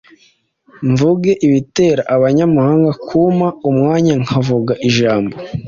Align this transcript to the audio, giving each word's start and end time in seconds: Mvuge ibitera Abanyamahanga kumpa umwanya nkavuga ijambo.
Mvuge 0.89 1.31
ibitera 1.47 2.01
Abanyamahanga 2.15 2.91
kumpa 3.05 3.47
umwanya 3.69 4.13
nkavuga 4.23 4.73
ijambo. 4.87 5.35